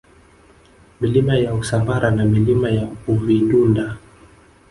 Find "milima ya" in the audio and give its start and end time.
1.01-1.53, 2.25-2.87